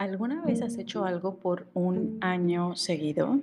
¿Alguna 0.00 0.40
vez 0.40 0.62
has 0.62 0.78
hecho 0.78 1.04
algo 1.04 1.36
por 1.36 1.66
un 1.74 2.16
año 2.22 2.74
seguido? 2.74 3.38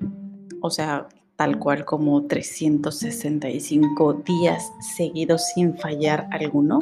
O 0.59 0.71
sea, 0.71 1.07
tal 1.35 1.59
cual 1.59 1.85
como 1.85 2.25
365 2.25 4.13
días 4.25 4.71
seguidos 4.97 5.49
sin 5.53 5.77
fallar 5.77 6.27
alguno. 6.31 6.79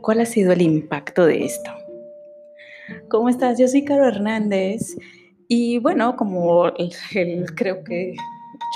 ¿Cuál 0.00 0.20
ha 0.20 0.26
sido 0.26 0.52
el 0.52 0.62
impacto 0.62 1.26
de 1.26 1.44
esto? 1.44 1.72
¿Cómo 3.08 3.28
estás? 3.28 3.58
Yo 3.58 3.66
soy 3.66 3.84
Caro 3.84 4.06
Hernández 4.06 4.96
y 5.48 5.80
bueno, 5.80 6.14
como 6.14 6.68
el, 6.68 7.46
creo 7.56 7.82
que 7.82 8.14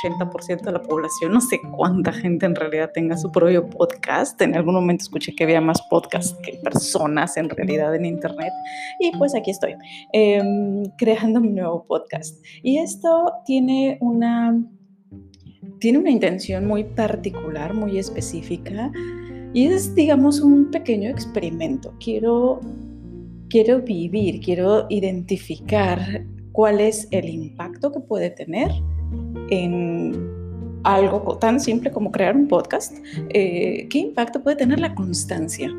80% 0.02 0.62
de 0.62 0.72
la 0.72 0.82
población, 0.82 1.32
no 1.32 1.40
sé 1.40 1.60
cuánta 1.76 2.12
gente 2.12 2.46
en 2.46 2.54
realidad 2.54 2.90
tenga 2.92 3.16
su 3.16 3.30
propio 3.30 3.68
podcast. 3.68 4.40
En 4.40 4.56
algún 4.56 4.74
momento 4.74 5.02
escuché 5.02 5.34
que 5.34 5.44
había 5.44 5.60
más 5.60 5.80
podcasts 5.90 6.36
que 6.42 6.58
personas 6.62 7.36
en 7.36 7.48
realidad 7.48 7.94
en 7.94 8.04
Internet. 8.04 8.52
Y 9.00 9.10
pues 9.16 9.34
aquí 9.34 9.50
estoy, 9.50 9.74
em, 10.12 10.84
creando 10.96 11.40
mi 11.40 11.50
nuevo 11.50 11.84
podcast. 11.84 12.44
Y 12.62 12.78
esto 12.78 13.32
tiene 13.44 13.98
una, 14.00 14.60
tiene 15.80 15.98
una 15.98 16.10
intención 16.10 16.66
muy 16.66 16.84
particular, 16.84 17.74
muy 17.74 17.98
específica. 17.98 18.90
Y 19.54 19.66
es, 19.66 19.94
digamos, 19.94 20.40
un 20.40 20.70
pequeño 20.70 21.10
experimento. 21.10 21.94
Quiero, 22.00 22.60
quiero 23.48 23.80
vivir, 23.80 24.40
quiero 24.40 24.86
identificar 24.90 26.24
cuál 26.52 26.80
es 26.80 27.08
el 27.12 27.28
impacto 27.28 27.92
que 27.92 28.00
puede 28.00 28.30
tener 28.30 28.70
en 29.50 30.38
algo 30.84 31.38
tan 31.38 31.60
simple 31.60 31.90
como 31.90 32.10
crear 32.10 32.36
un 32.36 32.48
podcast, 32.48 32.96
eh, 33.30 33.86
¿qué 33.90 33.98
impacto 33.98 34.42
puede 34.42 34.56
tener 34.56 34.80
la 34.80 34.94
constancia? 34.94 35.70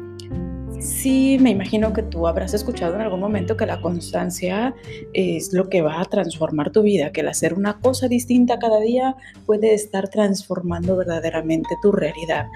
Sí, 0.79 1.37
me 1.41 1.49
imagino 1.49 1.91
que 1.91 2.03
tú 2.03 2.25
habrás 2.25 2.53
escuchado 2.53 2.95
en 2.95 3.01
algún 3.01 3.19
momento 3.19 3.57
que 3.57 3.65
la 3.65 3.81
constancia 3.81 4.73
es 5.13 5.51
lo 5.51 5.67
que 5.67 5.81
va 5.81 5.99
a 5.99 6.05
transformar 6.05 6.71
tu 6.71 6.83
vida, 6.83 7.11
que 7.11 7.19
el 7.19 7.27
hacer 7.27 7.53
una 7.53 7.79
cosa 7.79 8.07
distinta 8.07 8.59
cada 8.59 8.79
día 8.79 9.15
puede 9.45 9.73
estar 9.73 10.07
transformando 10.07 10.95
verdaderamente 10.95 11.75
tu 11.81 11.91
realidad. 11.91 12.47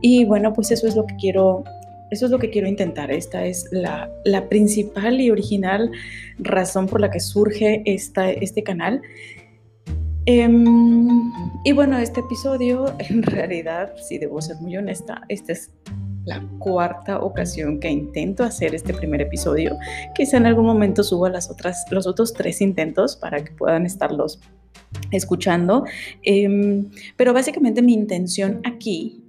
Y 0.00 0.24
bueno, 0.24 0.52
pues 0.52 0.70
eso 0.70 0.86
es 0.86 0.94
lo 0.94 1.06
que 1.06 1.16
quiero 1.16 1.64
eso 2.12 2.26
es 2.26 2.30
lo 2.30 2.38
que 2.38 2.50
quiero 2.50 2.68
intentar. 2.68 3.10
Esta 3.10 3.46
es 3.46 3.66
la, 3.72 4.10
principal 4.50 5.18
y 5.18 5.30
original 5.30 5.90
razón 6.38 6.86
por 6.86 7.00
la 7.00 7.10
que 7.10 7.20
surge 7.20 7.82
este 7.86 8.62
canal. 8.62 9.00
Em, 10.24 11.32
y 11.64 11.72
bueno, 11.72 11.98
este 11.98 12.20
episodio, 12.20 12.94
en 12.98 13.22
realidad, 13.22 13.92
si 13.96 14.18
debo 14.18 14.40
ser 14.40 14.56
muy 14.60 14.76
honesta, 14.76 15.22
esta 15.28 15.52
es 15.52 15.70
la 16.24 16.40
cuarta 16.60 17.18
ocasión 17.18 17.80
que 17.80 17.90
intento 17.90 18.44
hacer 18.44 18.74
este 18.74 18.94
primer 18.94 19.20
episodio. 19.20 19.76
Quizá 20.14 20.36
en 20.36 20.46
algún 20.46 20.66
momento 20.66 21.02
suba 21.02 21.28
las 21.28 21.50
otras, 21.50 21.84
los 21.90 22.06
otros 22.06 22.32
tres 22.32 22.60
intentos 22.60 23.16
para 23.16 23.42
que 23.42 23.50
puedan 23.52 23.84
estarlos 23.84 24.40
escuchando. 25.10 25.84
Em, 26.22 26.90
pero 27.16 27.32
básicamente 27.32 27.82
mi 27.82 27.94
intención 27.94 28.60
aquí 28.64 29.24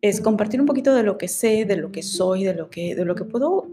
es 0.00 0.20
compartir 0.20 0.60
un 0.60 0.66
poquito 0.66 0.94
de 0.94 1.02
lo 1.02 1.18
que 1.18 1.26
sé, 1.26 1.64
de 1.64 1.76
lo 1.76 1.90
que 1.90 2.02
soy, 2.02 2.44
de 2.44 2.54
lo 2.54 2.70
que, 2.70 2.94
de 2.94 3.04
lo 3.04 3.16
que 3.16 3.24
puedo 3.24 3.66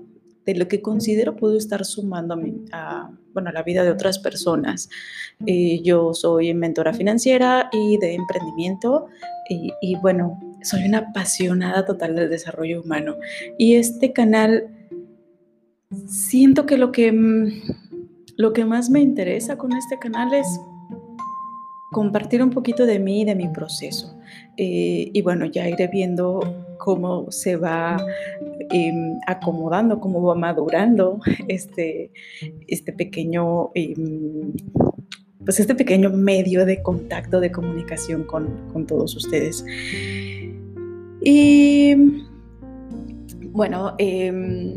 de 0.46 0.56
lo 0.56 0.68
que 0.68 0.82
considero 0.82 1.36
puedo 1.36 1.58
estar 1.58 1.86
sumando 1.86 2.40
a, 2.72 3.12
bueno, 3.34 3.52
la 3.52 3.64
vida 3.64 3.84
de 3.84 3.92
otras 3.92 4.20
personas. 4.20 4.90
Eh, 5.46 5.82
yo 5.84 6.14
soy 6.14 6.54
mentora 6.54 6.94
financiera 6.94 7.70
y 7.72 7.98
de 7.98 8.14
emprendimiento 8.14 9.08
y, 9.50 9.72
y, 9.82 9.96
bueno, 9.96 10.40
soy 10.62 10.84
una 10.86 11.00
apasionada 11.00 11.86
total 11.86 12.16
del 12.16 12.30
desarrollo 12.30 12.82
humano. 12.82 13.16
Y 13.58 13.76
este 13.76 14.14
canal, 14.14 14.68
siento 16.08 16.66
que 16.66 16.78
lo 16.78 16.92
que, 16.92 17.12
mm, 17.12 17.52
lo 18.38 18.54
que 18.54 18.66
más 18.66 18.90
me 18.90 19.02
interesa 19.02 19.58
con 19.58 19.74
este 19.74 19.98
canal 20.00 20.34
es 20.34 20.48
compartir 21.92 22.44
un 22.44 22.50
poquito 22.50 22.86
de 22.86 23.00
mí 23.00 23.22
y 23.22 23.26
de 23.26 23.36
mi 23.36 23.48
proceso. 23.48 24.18
Eh, 24.58 25.12
y 25.14 25.22
bueno, 25.22 25.46
ya 25.46 25.70
iré 25.70 25.88
viendo 25.88 26.42
cómo 26.78 27.32
se 27.32 27.56
va 27.56 27.98
em, 28.72 29.20
acomodando, 29.28 30.00
cómo 30.00 30.22
va 30.22 30.36
madurando 30.36 31.20
este, 31.48 32.12
este 32.68 32.94
pequeño... 32.94 33.72
Em, 33.76 34.54
pues 35.44 35.60
este 35.60 35.76
pequeño 35.76 36.10
medio 36.10 36.66
de 36.66 36.82
contacto, 36.82 37.40
de 37.40 37.52
comunicación 37.52 38.24
con, 38.24 38.68
con 38.74 38.88
todos 38.88 39.16
ustedes. 39.16 39.64
Y 41.22 41.96
bueno, 43.52 43.96
eh, 44.00 44.76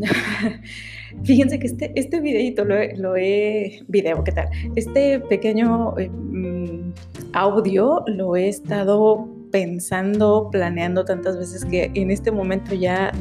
fíjense 1.24 1.58
que 1.58 1.66
este, 1.66 1.92
este 1.96 2.20
videito 2.20 2.64
lo 2.64 2.76
he, 2.76 2.96
lo 2.96 3.16
he, 3.16 3.82
video, 3.88 4.22
¿qué 4.24 4.32
tal? 4.32 4.48
Este 4.76 5.20
pequeño 5.20 5.98
em, 5.98 6.92
audio 7.32 8.04
lo 8.06 8.36
he 8.36 8.48
estado 8.48 9.28
pensando, 9.50 10.48
planeando 10.50 11.04
tantas 11.04 11.38
veces 11.38 11.64
que 11.64 11.90
en 11.94 12.10
este 12.10 12.30
momento 12.30 12.74
ya 12.74 13.12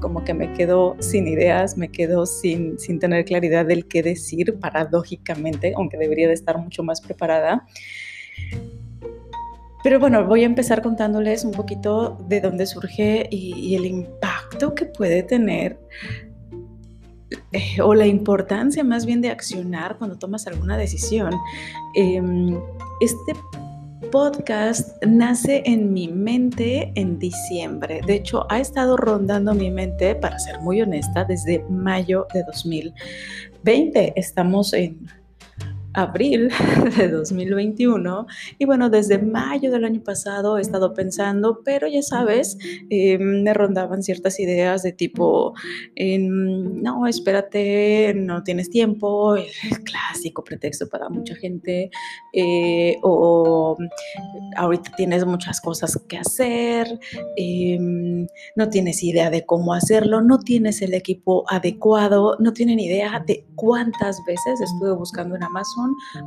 como 0.00 0.24
que 0.24 0.34
me 0.34 0.52
quedo 0.52 0.96
sin 1.00 1.26
ideas, 1.26 1.76
me 1.76 1.90
quedo 1.90 2.26
sin, 2.26 2.78
sin 2.78 2.98
tener 2.98 3.24
claridad 3.24 3.66
del 3.66 3.86
qué 3.86 4.02
decir 4.02 4.58
paradójicamente, 4.58 5.74
aunque 5.76 5.96
debería 5.98 6.28
de 6.28 6.34
estar 6.34 6.58
mucho 6.58 6.82
más 6.82 7.00
preparada. 7.00 7.66
Pero 9.86 10.00
bueno, 10.00 10.26
voy 10.26 10.42
a 10.42 10.46
empezar 10.46 10.82
contándoles 10.82 11.44
un 11.44 11.52
poquito 11.52 12.18
de 12.28 12.40
dónde 12.40 12.66
surge 12.66 13.28
y, 13.30 13.76
el 13.76 13.86
impacto 13.86 14.74
que 14.74 14.86
puede 14.86 15.22
tener 15.22 15.78
eh, 17.52 17.80
o 17.80 17.94
la 17.94 18.06
importancia 18.06 18.82
más 18.82 19.06
bien 19.06 19.20
de 19.20 19.30
accionar 19.30 19.96
cuando 19.96 20.18
tomas 20.18 20.48
alguna 20.48 20.76
decisión. 20.76 21.32
Em, 21.94 22.58
este 23.00 23.32
podcast 24.10 25.02
nace 25.04 25.62
en 25.64 25.92
mi 25.92 26.08
mente 26.08 26.92
en 26.94 27.18
diciembre. 27.18 28.00
De 28.06 28.14
hecho, 28.14 28.46
ha 28.50 28.58
estado 28.58 28.96
rondando 28.96 29.54
mi 29.54 29.70
mente, 29.70 30.14
para 30.14 30.38
ser 30.38 30.60
muy 30.60 30.80
honesta, 30.82 31.24
desde 31.24 31.64
mayo 31.68 32.26
de 32.32 32.42
2020. 32.44 34.12
Estamos 34.16 34.72
en 34.72 35.06
abril 35.96 36.50
de 36.98 37.08
2021 37.08 38.26
y 38.58 38.66
bueno, 38.66 38.90
desde 38.90 39.18
mayo 39.18 39.70
del 39.70 39.84
año 39.84 40.02
pasado 40.02 40.58
he 40.58 40.60
estado 40.60 40.92
pensando, 40.92 41.62
pero 41.64 41.88
ya 41.88 42.02
sabes, 42.02 42.58
eh, 42.90 43.18
me 43.18 43.52
rondaban 43.54 44.02
ciertas 44.02 44.38
ideas 44.38 44.82
de 44.82 44.92
tipo, 44.92 45.54
no, 45.96 47.06
espérate, 47.06 48.12
no 48.14 48.42
tienes 48.42 48.68
tiempo, 48.68 49.36
el 49.36 49.46
clásico 49.84 50.44
pretexto 50.44 50.86
para 50.88 51.08
mucha 51.08 51.34
gente, 51.34 51.90
eh, 52.32 52.96
o 53.02 53.76
ahorita 54.56 54.92
tienes 54.96 55.24
muchas 55.24 55.60
cosas 55.62 55.98
que 56.08 56.18
hacer, 56.18 56.86
em, 57.36 58.26
no 58.54 58.68
tienes 58.68 59.02
idea 59.02 59.30
de 59.30 59.46
cómo 59.46 59.72
hacerlo, 59.72 60.20
no 60.20 60.38
tienes 60.40 60.82
el 60.82 60.92
equipo 60.92 61.44
adecuado, 61.48 62.36
no 62.38 62.52
tienen 62.52 62.80
idea 62.80 63.22
de 63.26 63.46
cuántas 63.54 64.22
veces 64.26 64.60
estuve 64.60 64.94
buscando 64.94 65.36
en 65.36 65.42
Amazon 65.42 65.85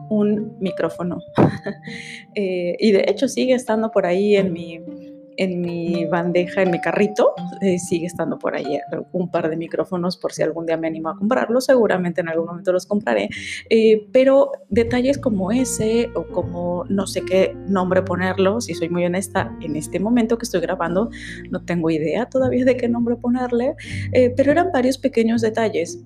un 0.09 0.57
micrófono. 0.59 1.19
Eh, 2.35 2.75
y 2.79 2.91
de 2.91 3.05
hecho 3.07 3.27
sigue 3.27 3.53
estando 3.53 3.91
por 3.91 4.05
ahí 4.05 4.35
en 4.35 4.53
mi, 4.53 4.79
en 5.37 5.61
mi 5.61 6.05
bandeja, 6.05 6.61
en 6.61 6.71
mi 6.71 6.79
carrito, 6.79 7.33
eh, 7.61 7.79
sigue 7.79 8.05
estando 8.05 8.37
por 8.37 8.55
ahí 8.55 8.79
un 9.11 9.29
par 9.29 9.49
de 9.49 9.57
micrófonos 9.57 10.15
por 10.15 10.31
si 10.31 10.43
algún 10.43 10.65
día 10.65 10.77
me 10.77 10.87
animo 10.87 11.09
a 11.09 11.17
comprarlos, 11.17 11.65
seguramente 11.65 12.21
en 12.21 12.29
algún 12.29 12.47
momento 12.47 12.71
los 12.71 12.85
compraré, 12.85 13.29
eh, 13.69 14.07
pero 14.13 14.51
detalles 14.69 15.17
como 15.17 15.51
ese 15.51 16.09
o 16.13 16.23
como 16.27 16.85
no 16.87 17.07
sé 17.07 17.23
qué 17.25 17.55
nombre 17.67 18.03
ponerlo, 18.03 18.61
si 18.61 18.73
soy 18.73 18.89
muy 18.89 19.05
honesta, 19.05 19.55
en 19.61 19.75
este 19.75 19.99
momento 19.99 20.37
que 20.37 20.45
estoy 20.45 20.61
grabando 20.61 21.09
no 21.49 21.65
tengo 21.65 21.89
idea 21.89 22.27
todavía 22.27 22.63
de 22.63 22.77
qué 22.77 22.87
nombre 22.87 23.15
ponerle, 23.15 23.75
pero 24.37 24.51
eran 24.51 24.71
varios 24.71 24.97
pequeños 24.97 25.41
detalles 25.41 25.99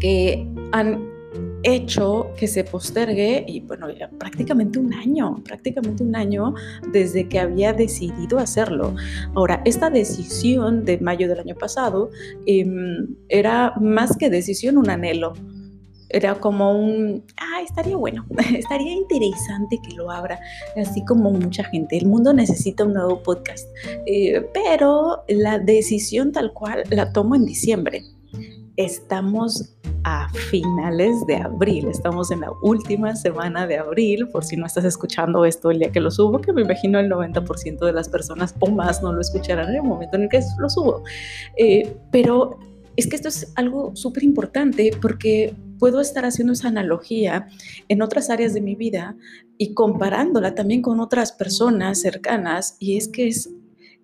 que 0.00 0.48
han 0.72 1.15
hecho 1.66 2.30
que 2.38 2.46
se 2.46 2.62
postergue 2.62 3.44
y 3.46 3.60
bueno, 3.60 3.90
ya 3.90 4.08
prácticamente 4.08 4.78
un 4.78 4.94
año, 4.94 5.42
prácticamente 5.44 6.04
un 6.04 6.14
año 6.14 6.54
desde 6.92 7.28
que 7.28 7.40
había 7.40 7.72
decidido 7.72 8.38
hacerlo. 8.38 8.94
Ahora, 9.34 9.62
esta 9.64 9.90
decisión 9.90 10.84
de 10.84 10.98
mayo 10.98 11.28
del 11.28 11.40
año 11.40 11.56
pasado 11.56 12.10
em, 12.46 13.16
era 13.28 13.74
más 13.80 14.16
que 14.16 14.30
decisión, 14.30 14.78
un 14.78 14.90
anhelo. 14.90 15.32
Era 16.08 16.36
como 16.36 16.70
un, 16.70 17.24
ah, 17.36 17.60
estaría 17.62 17.96
bueno, 17.96 18.24
estaría 18.56 18.92
interesante 18.92 19.80
que 19.82 19.94
lo 19.96 20.12
abra, 20.12 20.38
así 20.76 21.04
como 21.04 21.32
mucha 21.32 21.64
gente. 21.64 21.96
El 21.96 22.06
mundo 22.06 22.32
necesita 22.32 22.84
un 22.84 22.92
nuevo 22.92 23.24
podcast, 23.24 23.68
eh, 24.06 24.40
pero 24.54 25.24
la 25.26 25.58
decisión 25.58 26.30
tal 26.30 26.52
cual 26.52 26.84
la 26.90 27.12
tomo 27.12 27.34
en 27.34 27.44
diciembre. 27.44 28.04
Estamos 28.76 29.74
a 30.04 30.28
finales 30.28 31.26
de 31.26 31.36
abril. 31.36 31.88
Estamos 31.88 32.30
en 32.30 32.40
la 32.40 32.50
última 32.62 33.16
semana 33.16 33.66
de 33.66 33.78
abril, 33.78 34.28
por 34.28 34.44
si 34.44 34.56
no 34.56 34.66
estás 34.66 34.84
escuchando 34.84 35.44
esto 35.44 35.70
el 35.70 35.78
día 35.78 35.90
que 35.90 36.00
lo 36.00 36.10
subo, 36.10 36.40
que 36.40 36.52
me 36.52 36.62
imagino 36.62 36.98
el 36.98 37.10
90% 37.10 37.84
de 37.84 37.92
las 37.92 38.08
personas 38.08 38.54
o 38.60 38.70
más 38.70 39.02
no 39.02 39.12
lo 39.12 39.20
escucharán 39.20 39.70
en 39.70 39.76
el 39.76 39.82
momento 39.82 40.16
en 40.16 40.24
el 40.24 40.28
que 40.28 40.40
lo 40.58 40.68
subo. 40.68 41.02
Eh, 41.56 41.96
pero 42.12 42.58
es 42.96 43.06
que 43.06 43.16
esto 43.16 43.28
es 43.28 43.52
algo 43.56 43.96
súper 43.96 44.22
importante 44.22 44.90
porque 45.00 45.54
puedo 45.78 46.00
estar 46.00 46.24
haciendo 46.24 46.52
esa 46.52 46.68
analogía 46.68 47.48
en 47.88 48.02
otras 48.02 48.30
áreas 48.30 48.54
de 48.54 48.60
mi 48.60 48.74
vida 48.74 49.16
y 49.58 49.74
comparándola 49.74 50.54
también 50.54 50.82
con 50.82 51.00
otras 51.00 51.32
personas 51.32 52.00
cercanas 52.00 52.76
y 52.78 52.96
es 52.96 53.08
que 53.08 53.28
es 53.28 53.50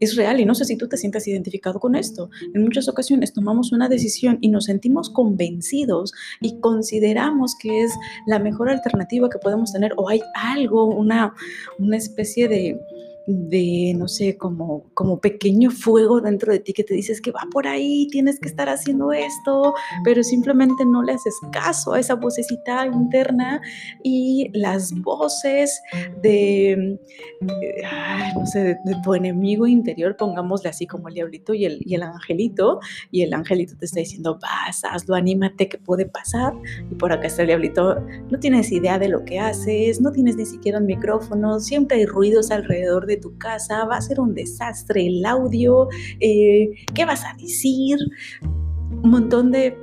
es 0.05 0.17
real 0.17 0.41
y 0.41 0.45
no 0.45 0.55
sé 0.55 0.65
si 0.65 0.77
tú 0.77 0.89
te 0.89 0.97
sientas 0.97 1.27
identificado 1.29 1.81
con 1.81 1.95
esto. 1.95 2.31
En 2.55 2.63
muchas 2.63 2.89
ocasiones 2.89 3.33
tomamos 3.33 3.73
una 3.73 3.89
decisión 3.89 4.39
y 4.41 4.49
nos 4.49 4.65
sentimos 4.65 5.11
convencidos 5.11 6.13
y 6.41 6.59
consideramos 6.61 7.55
que 7.61 7.83
es 7.83 7.93
la 8.27 8.39
mejor 8.39 8.69
alternativa 8.69 9.31
que 9.31 9.39
podemos 9.39 9.73
tener 9.73 9.93
o 9.97 10.09
hay 10.09 10.21
algo, 10.35 10.87
una, 10.87 11.35
una 11.79 11.97
especie 11.97 12.49
de, 12.49 12.81
de, 13.27 13.95
no 13.97 14.09
sé, 14.09 14.37
como, 14.37 14.85
como 14.95 15.21
pequeño 15.21 15.71
fuego 15.71 16.21
dentro 16.21 16.53
de 16.53 16.59
ti 16.59 16.73
que 16.73 16.85
te 16.85 16.95
dices 16.95 17.21
que 17.21 17.31
va 17.31 17.47
por 17.51 17.67
ahí, 17.67 18.09
tienes 18.11 18.41
que 18.41 18.49
estar 18.49 18.69
haciendo 18.69 19.13
esto, 19.13 19.75
pero 20.05 20.23
simplemente 20.23 20.85
no 20.85 21.03
le 21.03 21.13
haces 21.13 21.35
caso 21.53 21.93
a 21.95 22.01
esa 22.01 22.15
vocecita 22.15 22.87
interna 22.87 23.61
y 24.03 24.51
las 24.53 24.93
voces 24.93 25.81
de, 26.23 26.99
no 28.35 28.47
sé, 28.47 28.79
de, 28.85 28.97
tu 29.03 29.15
enemigo 29.15 29.67
interior, 29.67 30.17
pongámosle 30.17 30.71
así 30.71 30.87
como 30.87 31.09
el 31.09 31.15
diablito 31.15 31.55
y 31.55 31.65
el, 31.65 31.81
y 31.85 31.95
el 31.95 32.03
angelito, 32.03 32.81
y 33.11 33.23
el 33.23 33.33
angelito 33.35 33.75
te 33.79 33.87
está 33.87 34.01
diciendo, 34.01 34.39
vas, 34.41 34.85
hazlo, 34.85 35.15
anímate, 35.15 35.69
que 35.69 35.79
puede 35.79 36.07
pasar, 36.07 36.53
y 36.91 36.95
por 36.95 37.13
acá 37.13 37.27
está 37.27 37.43
el 37.43 37.49
diablito, 37.49 38.01
no 38.31 38.39
tienes 38.39 38.71
idea 38.73 38.99
de 38.99 39.09
lo 39.09 39.25
que 39.25 39.39
haces, 39.39 40.01
no 40.01 40.13
tienes 40.13 40.37
ni 40.37 40.47
siquiera 40.47 40.79
un 40.79 40.87
micrófono, 40.87 41.61
siempre 41.61 41.99
hay 41.99 42.07
ruidos 42.07 42.51
alrededor 42.51 43.07
de 43.07 43.12
tu 43.17 43.37
casa, 43.39 43.85
va 43.85 43.97
a 43.97 44.01
ser 44.01 44.21
un 44.21 44.35
desastre 44.35 45.07
el 45.07 45.25
audio, 45.25 45.89
eh, 46.21 46.71
¿qué 46.95 47.05
vas 47.05 47.25
a 47.25 47.35
decir? 47.35 47.99
Un 49.03 49.11
montón 49.11 49.51
de 49.51 49.77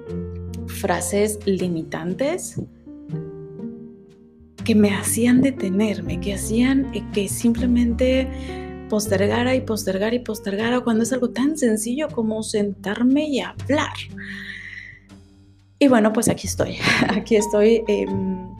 frases 0.68 1.40
limitantes 1.46 2.62
que 4.64 4.76
me 4.76 4.94
hacían 4.94 5.42
detenerme, 5.42 6.20
que 6.20 6.36
hacían 6.36 6.92
que 7.12 7.28
simplemente 7.28 8.28
postergara 8.90 9.56
y 9.56 9.62
postergara 9.62 10.16
y 10.16 10.20
postergara 10.20 10.81
cuando 10.81 11.04
es 11.04 11.14
algo 11.14 11.30
tan 11.30 11.58
sencillo 11.58 12.08
como 12.10 12.44
sentarme 12.44 13.28
y 13.30 13.40
hablar. 13.40 13.94
Y 15.80 15.88
bueno, 15.88 16.12
pues 16.12 16.28
aquí 16.28 16.48
estoy, 16.48 16.78
aquí 17.10 17.36
estoy. 17.36 17.84
Em, 17.88 18.58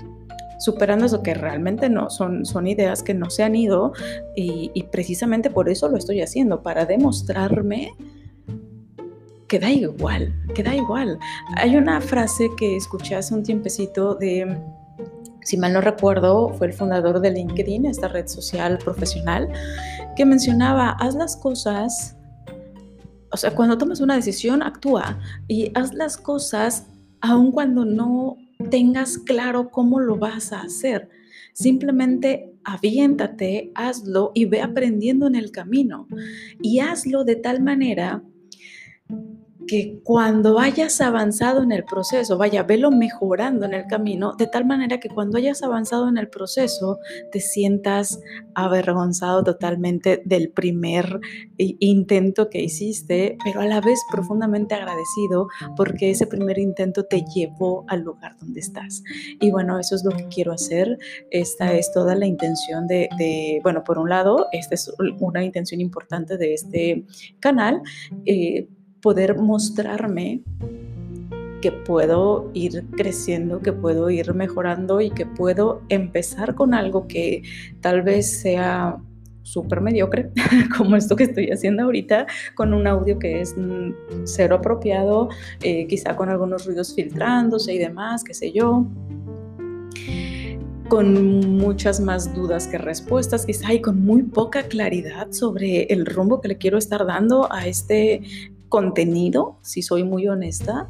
superando 0.60 1.06
eso 1.06 1.24
que 1.24 1.34
realmente 1.34 1.90
no, 1.90 2.10
son, 2.10 2.46
son 2.46 2.68
ideas 2.68 3.02
que 3.02 3.14
no 3.14 3.30
se 3.30 3.44
han 3.44 3.56
ido 3.56 3.94
y, 4.36 4.84
precisamente 4.92 5.50
por 5.50 5.70
eso 5.70 5.90
lo 5.90 5.98
estoy 5.98 6.22
haciendo, 6.22 6.62
para 6.62 6.86
demostrarme 6.86 7.94
que 9.48 9.60
da 9.60 9.72
igual, 9.72 10.34
que 10.54 10.62
da 10.62 10.76
igual. 10.76 11.18
Hay 11.56 11.76
una 11.76 12.02
frase 12.02 12.50
que 12.58 12.76
escuché 12.76 13.16
hace 13.16 13.34
un 13.34 13.42
tiempecito 13.42 14.16
de, 14.16 14.58
si 15.42 15.58
mal 15.58 15.74
no 15.74 15.82
recuerdo, 15.82 16.50
fue 16.50 16.68
el 16.68 16.74
fundador 16.74 17.22
de 17.22 17.32
LinkedIn, 17.32 17.86
esta 17.86 18.10
red 18.10 18.28
social 18.28 18.78
profesional, 18.78 19.50
que 20.16 20.26
mencionaba, 20.26 20.92
haz 21.00 21.16
las 21.16 21.38
cosas, 21.38 22.18
o 23.32 23.38
sea, 23.38 23.56
cuando 23.56 23.78
tomas 23.78 24.02
una 24.02 24.16
decisión, 24.16 24.62
actúa 24.62 25.20
y 25.48 25.72
haz 25.74 25.94
las 25.94 26.18
cosas 26.18 26.88
aun 27.22 27.52
cuando 27.52 27.86
no 27.86 28.38
tengas 28.70 29.18
claro 29.18 29.70
cómo 29.70 30.00
lo 30.00 30.18
vas 30.18 30.52
a 30.52 30.62
hacer. 30.62 31.10
Simplemente 31.54 32.54
aviéntate, 32.64 33.72
hazlo 33.76 34.32
y 34.34 34.46
ve 34.46 34.62
aprendiendo 34.62 35.28
en 35.28 35.36
el 35.36 35.52
camino. 35.52 36.08
Y 36.62 36.80
hazlo 36.80 37.24
de 37.24 37.36
tal 37.36 37.62
manera 37.62 38.24
que 39.70 40.00
cuando 40.04 40.58
hayas 40.58 41.00
avanzado 41.00 41.62
en 41.62 41.72
el 41.72 41.84
proceso, 41.84 42.40
vaya, 42.40 42.64
velo 42.64 42.90
mejorando 42.90 43.68
en 43.68 43.76
el 43.76 43.86
camino, 43.86 44.34
de 44.36 44.48
tal 44.48 44.66
manera 44.66 45.00
que 45.00 45.10
cuando 45.10 45.38
hayas 45.38 45.62
avanzado 45.62 46.10
en 46.10 46.18
el 46.18 46.28
proceso 46.28 46.98
te 47.32 47.40
sientas 47.40 48.20
avergonzado 48.56 49.44
totalmente 49.44 50.24
del 50.26 50.50
primer 50.50 51.20
intento 51.58 52.50
que 52.50 52.64
hiciste, 52.64 53.38
pero 53.44 53.62
a 53.62 53.66
la 53.66 53.80
vez 53.80 54.00
profundamente 54.12 54.74
agradecido 54.74 55.48
porque 55.78 56.10
ese 56.10 56.26
primer 56.26 56.58
intento 56.58 57.06
te 57.06 57.24
llevó 57.36 57.86
al 57.90 58.02
lugar 58.02 58.38
donde 58.40 58.62
estás. 58.62 59.04
Y 59.40 59.52
bueno, 59.52 59.78
eso 59.78 59.96
es 59.96 60.04
lo 60.04 60.12
que 60.18 60.28
quiero 60.30 60.52
hacer. 60.52 60.98
Esta 61.30 61.74
es 61.74 61.92
toda 61.92 62.16
la 62.16 62.26
intención 62.26 62.88
de, 62.88 63.60
bueno, 63.62 63.84
por 63.84 64.00
un 64.00 64.10
lado, 64.10 64.48
esta 64.52 64.74
es 64.74 64.92
una 65.20 65.44
intención 65.44 65.80
importante 65.80 66.38
de 66.38 66.56
este 66.56 67.06
canal. 67.40 67.82
Eh, 68.26 68.68
poder 69.02 69.38
mostrarme 69.38 70.42
que 71.62 71.72
puedo 71.72 72.50
ir 72.54 72.86
creciendo, 72.96 73.60
que 73.62 73.74
puedo 73.74 74.10
ir 74.10 74.34
mejorando 74.34 75.02
y 75.02 75.12
que 75.12 75.26
puedo 75.26 75.82
empezar 75.90 76.56
con 76.56 76.74
algo 76.74 77.08
que 77.08 77.44
tal 77.82 78.02
vez 78.02 78.32
sea 78.42 78.98
súper 79.44 79.82
mediocre, 79.82 80.30
como 80.78 80.96
esto 80.96 81.16
que 81.16 81.24
estoy 81.24 81.50
haciendo 81.50 81.84
ahorita, 81.84 82.28
con 82.56 82.74
un 82.74 82.88
audio 82.88 83.18
que 83.18 83.42
es 83.42 83.56
mm, 83.58 83.92
cero 84.24 84.56
apropiado, 84.56 85.30
eh, 85.62 85.88
quizá 85.88 86.16
con 86.16 86.30
algunos 86.30 86.66
ruidos 86.66 86.94
filtrándose 86.94 87.74
y 87.74 87.80
demás, 87.80 88.24
qué 88.24 88.34
sé 88.34 88.52
yo 88.52 88.86
con 90.90 91.56
muchas 91.56 92.00
más 92.00 92.34
dudas 92.34 92.68
que 92.68 92.80
respuestas, 92.80 93.46
quizá 93.46 93.72
y 93.74 93.80
con 93.80 94.04
muy 94.04 94.24
poca 94.24 94.64
claridad 94.64 95.32
sobre 95.32 95.84
el 95.84 96.06
rumbo 96.06 96.42
que 96.42 96.48
le 96.48 96.58
quiero 96.58 96.80
estar 96.80 97.06
dando 97.06 97.48
a 97.54 97.68
este 97.68 98.24
contenido, 98.70 99.58
si 99.62 99.82
soy 99.82 100.04
muy 100.04 100.28
honesta, 100.28 100.88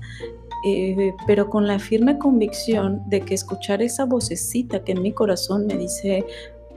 eh, 0.65 1.13
pero 1.25 1.49
con 1.49 1.67
la 1.67 1.79
firme 1.79 2.17
convicción 2.17 3.01
de 3.07 3.21
que 3.21 3.33
escuchar 3.33 3.81
esa 3.81 4.05
vocecita 4.05 4.83
que 4.83 4.91
en 4.91 5.01
mi 5.01 5.13
corazón 5.13 5.65
me 5.65 5.77
dice, 5.77 6.25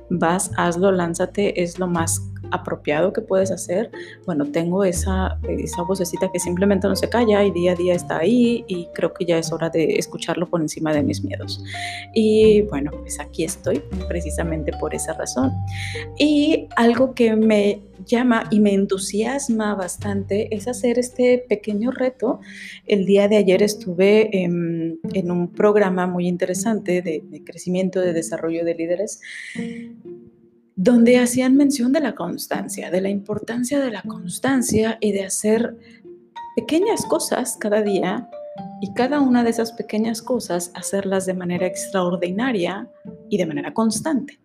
vas, 0.09 0.51
hazlo, 0.57 0.93
lánzate, 0.93 1.63
es 1.63 1.79
lo 1.79 1.89
más 1.89 2.31
apropiado 2.53 3.13
que 3.13 3.21
puedes 3.21 3.51
hacer, 3.51 3.91
bueno, 4.27 4.47
tengo 4.47 4.85
esa, 4.85 5.39
esa 5.49 5.83
vocecita 5.83 6.31
que 6.33 6.39
simplemente 6.39 6.87
no 6.87 6.97
se 6.97 7.09
calla 7.09 7.45
y 7.45 7.51
día 7.51 7.73
a 7.73 7.75
día 7.75 7.95
está 7.95 8.19
ahí 8.19 8.65
y 8.69 8.87
creo 8.95 9.13
que 9.13 9.25
ya 9.25 9.39
es 9.39 9.53
hora 9.53 9.71
de 9.71 9.97
escucharlo 9.97 10.49
por 10.49 10.61
encima 10.61 10.93
de 10.93 11.03
mis 11.03 11.25
miedos. 11.25 11.63
Y 12.15 12.63
bueno, 12.63 12.91
pues 13.01 13.19
aquí 13.21 13.45
estoy 13.45 13.83
precisamente 14.09 14.73
por 14.79 14.95
esa 14.95 15.15
razón. 15.15 15.53
Y 16.19 16.69
algo 16.77 17.15
que 17.15 17.37
me 17.37 17.81
llama 18.07 18.49
y 18.51 18.61
me 18.61 18.75
entusiasma 18.75 19.75
bastante 19.75 20.55
es 20.55 20.69
hacer 20.69 20.99
este 20.99 21.45
pequeño 21.49 21.91
reto. 21.91 22.41
El 22.87 23.06
día 23.06 23.29
de 23.29 23.37
ayer 23.37 23.63
estuve 23.63 24.43
en, 24.43 25.01
un 25.31 25.53
programa 25.53 26.06
muy 26.06 26.27
interesante 26.27 27.03
de, 27.03 27.23
de 27.25 27.44
crecimiento, 27.44 28.01
de 28.01 28.13
desarrollo 28.13 28.65
de 28.65 28.75
líderes 28.75 29.21
donde 30.76 31.19
hacían 31.19 31.56
mención 31.56 31.93
de 31.93 32.00
la 32.00 32.14
constancia, 32.14 32.91
de 32.91 33.00
la 33.00 33.08
importancia 33.08 33.81
de 33.81 33.91
la 33.91 34.02
constancia 34.02 34.98
y 35.00 35.12
de 35.12 35.24
hacer 35.24 35.76
pequeñas 36.56 37.05
cosas 37.06 37.56
cada 37.60 37.82
día 37.82 38.29
y 38.81 38.93
cada 38.94 39.20
una 39.20 39.44
de 39.44 39.50
esas 39.50 39.72
pequeñas 39.72 40.22
cosas 40.22 40.70
hacerlas 40.74 41.26
de 41.26 41.34
manera 41.34 41.67
extraordinaria 41.67 42.88
y 43.31 43.38
de 43.38 43.46
manera 43.46 43.72
constante. 43.72 44.41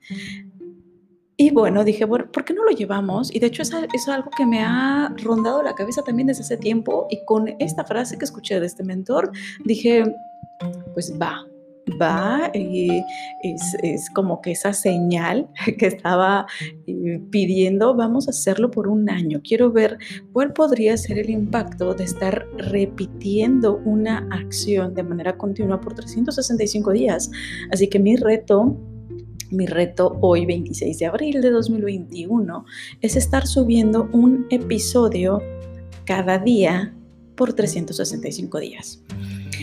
Y 1.40 1.52
bueno, 1.52 1.84
dije, 1.84 2.06
bueno, 2.06 2.32
¿por 2.32 2.44
qué 2.46 2.54
no 2.54 2.64
lo 2.64 2.72
llevamos? 2.72 3.34
Y 3.34 3.40
de 3.40 3.48
hecho 3.48 3.62
eso 3.62 3.78
es 3.94 4.08
algo 4.08 4.32
que 4.36 4.46
me 4.46 4.62
ha 4.62 5.14
rondado 5.24 5.62
la 5.62 5.76
cabeza 5.76 6.02
también 6.02 6.28
desde 6.28 6.42
hace 6.42 6.58
tiempo 6.58 7.08
y 7.12 7.24
con 7.26 7.48
esta 7.60 7.84
frase 7.84 8.18
que 8.18 8.26
escuché 8.26 8.60
de 8.60 8.66
este 8.66 8.84
mentor, 8.84 9.32
dije, 9.64 10.04
pues 10.94 11.14
va, 11.22 11.46
va 12.02 12.52
y 12.54 13.04
es, 13.44 14.10
como 14.12 14.42
que 14.42 14.52
esa 14.52 14.74
señal 14.74 15.48
que 15.78 15.88
estaba 15.88 16.46
eh, 16.86 17.22
pidiendo, 17.30 17.96
vamos 17.96 18.28
a 18.28 18.32
hacerlo 18.32 18.72
por 18.72 18.88
un 18.88 19.10
año. 19.10 19.42
Quiero 19.44 19.72
ver 19.72 19.98
cuál 20.34 20.54
podría 20.54 20.98
ser 20.98 21.20
el 21.20 21.30
impacto 21.30 21.94
de 21.94 22.04
estar 22.04 22.46
repitiendo 22.58 23.82
una 23.86 24.28
acción 24.32 24.94
de 24.94 25.04
manera 25.04 25.38
continua 25.38 25.80
por 25.80 25.94
365 25.96 26.92
días. 26.92 27.32
Así 27.72 27.88
que 27.88 28.00
mi 28.00 28.16
reto 28.16 28.78
mi 29.50 29.66
reto 29.66 30.18
hoy, 30.20 30.46
26 30.46 31.00
de 31.00 31.06
abril 31.06 31.42
de 31.42 31.52
2021, 31.52 32.66
es 33.02 33.16
estar 33.16 33.48
subiendo 33.48 34.10
un 34.12 34.46
episodio 34.50 35.42
cada 36.06 36.38
día 36.38 36.94
por 37.36 37.54
365 37.54 38.60
días. 38.60 39.02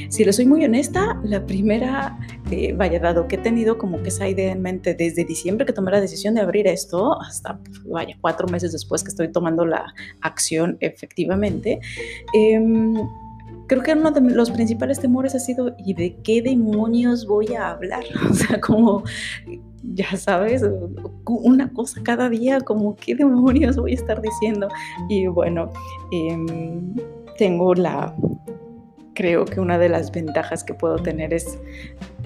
Si 0.09 0.25
le 0.25 0.33
soy 0.33 0.47
muy 0.47 0.65
honesta, 0.65 1.21
la 1.25 1.45
primera, 1.45 2.19
eh, 2.51 2.73
vaya, 2.73 2.99
dado 2.99 3.29
que 3.29 3.37
he 3.37 3.39
tenido 3.39 3.79
como 3.79 4.03
que 4.03 4.09
esa 4.09 4.29
idea 4.29 4.53
en 4.53 4.63
mente 4.63 4.95
desde 4.95 5.25
diciembre 5.25 5.67
que 5.67 5.73
tomé 5.73 5.91
la 5.91 6.01
decisión 6.01 6.35
de 6.35 6.41
abrir 6.41 6.67
esto, 6.67 7.21
hasta, 7.21 7.59
vaya, 7.87 8.17
cuatro 8.21 8.47
meses 8.49 8.73
después 8.73 9.03
que 9.03 9.11
estoy 9.11 9.31
tomando 9.31 9.65
la 9.65 9.93
acción 10.21 10.77
efectivamente, 10.81 11.81
em, 12.33 12.95
creo 13.67 13.83
que 13.83 13.93
uno 13.93 14.11
de 14.11 14.21
los 14.21 14.51
principales 14.51 15.01
temores 15.01 15.35
ha 15.35 15.39
sido, 15.39 15.75
¿y 15.79 15.95
de 15.95 16.17
qué 16.23 16.43
demonios 16.43 17.27
voy 17.27 17.55
a 17.55 17.71
hablar? 17.71 18.05
O 18.31 18.35
sea, 18.35 18.61
como, 18.61 19.05
ya 19.83 20.17
sabes, 20.17 20.65
una 21.27 21.73
cosa 21.73 22.01
cada 22.03 22.29
día, 22.29 22.61
como, 22.61 22.97
¿qué 22.97 23.15
demonios 23.15 23.77
voy 23.77 23.93
a 23.93 23.95
estar 23.95 24.21
diciendo? 24.21 24.69
Y 25.09 25.27
bueno, 25.27 25.71
em, 26.11 26.95
tengo 27.39 27.75
la 27.75 28.15
creo 29.15 29.45
que 29.45 29.61
una 29.61 29.79
de 29.79 29.89
las 29.89 30.11
ventajas 30.13 30.65
que 30.65 30.75
puedo 30.75 30.97
tener 30.97 31.33
es 31.33 31.59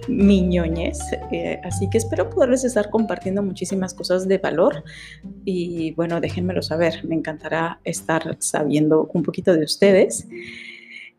miñoñez. 0.08 0.98
Eh, 1.32 1.60
así 1.64 1.88
que 1.90 1.98
espero 1.98 2.30
poderles 2.30 2.64
estar 2.64 2.90
compartiendo 2.90 3.42
muchísimas 3.42 3.94
cosas 3.94 4.26
de 4.26 4.38
valor 4.38 4.84
y 5.44 5.92
bueno, 5.92 6.20
déjenmelo 6.20 6.62
saber. 6.62 7.04
Me 7.04 7.14
encantará 7.14 7.80
estar 7.84 8.36
sabiendo 8.40 9.10
un 9.12 9.22
poquito 9.22 9.54
de 9.54 9.64
ustedes. 9.64 10.26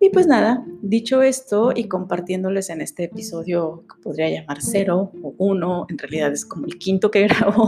Y 0.01 0.09
pues 0.11 0.27
nada, 0.27 0.65
dicho 0.81 1.21
esto 1.21 1.73
y 1.75 1.89
compartiéndoles 1.89 2.69
en 2.69 2.79
este 2.79 3.03
episodio 3.05 3.83
podría 4.01 4.29
llamar 4.29 4.59
cero 4.61 5.11
o 5.21 5.35
uno, 5.37 5.87
en 5.89 5.97
realidad 5.97 6.31
es 6.31 6.45
como 6.45 6.65
el 6.67 6.77
quinto 6.77 7.11
que 7.11 7.23
grabo, 7.27 7.67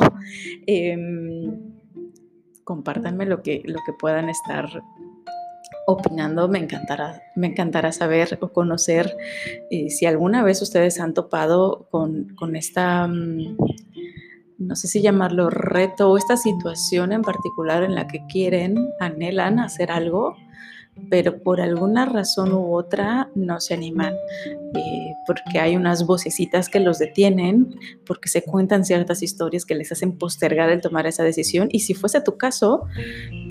eh, 0.66 0.98
compártanme 2.64 3.26
lo 3.26 3.42
que, 3.42 3.62
lo 3.66 3.80
que 3.86 3.92
puedan 4.00 4.30
estar 4.30 4.82
opinando. 5.92 6.48
Me 6.48 6.60
encantará, 6.60 7.22
me 7.36 7.48
encantará 7.48 7.92
saber 7.92 8.38
o 8.42 8.50
conocer 8.50 9.16
eh, 9.70 9.90
si 9.90 10.06
alguna 10.06 10.44
vez 10.44 10.62
ustedes 10.62 11.00
han 11.00 11.14
topado 11.14 11.88
con, 11.90 12.30
con 12.36 12.56
esta, 12.56 13.08
mm, 13.08 13.58
no 14.60 14.76
sé 14.76 14.88
si 14.88 15.02
llamarlo 15.02 15.50
reto 15.50 16.12
o 16.12 16.18
esta 16.18 16.38
situación 16.38 17.12
en 17.12 17.22
particular 17.22 17.84
en 17.84 17.96
la 17.96 18.08
que 18.08 18.26
quieren, 18.28 18.76
anhelan 19.00 19.60
hacer 19.60 19.92
algo 19.92 20.36
pero 21.10 21.42
por 21.42 21.62
alguna 21.62 22.06
razón 22.06 22.54
u 22.54 22.74
otra 22.74 23.30
no 23.36 23.60
se 23.60 23.74
animan, 23.74 24.14
eh, 24.76 25.14
porque 25.26 25.60
hay 25.60 25.76
unas 25.76 26.06
vocecitas 26.06 26.70
que 26.70 26.80
los 26.80 27.00
detienen, 27.00 27.76
porque 28.06 28.30
se 28.30 28.44
cuentan 28.44 28.86
ciertas 28.86 29.24
historias 29.24 29.66
que 29.66 29.76
les 29.76 29.92
hacen 29.92 30.18
postergar 30.18 30.70
el 30.70 30.82
tomar 30.82 31.08
esa 31.08 31.24
decisión. 31.24 31.70
Y 31.72 31.82
si 31.82 31.94
fuese 31.94 32.22
tu 32.22 32.38
caso, 32.38 32.86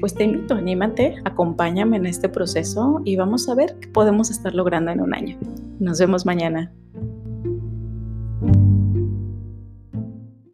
pues 0.01 0.15
te 0.15 0.25
invito, 0.25 0.55
anímate, 0.55 1.17
acompáñame 1.25 1.97
en 1.97 2.07
este 2.07 2.29
proceso 2.29 3.01
y 3.05 3.17
vamos 3.17 3.49
a 3.49 3.55
ver 3.55 3.77
qué 3.81 3.89
podemos 3.89 4.31
estar 4.31 4.55
logrando 4.55 4.91
en 4.91 5.01
un 5.01 5.15
año. 5.15 5.39
Nos 5.79 5.99
vemos 5.99 6.27
mañana. 6.27 6.73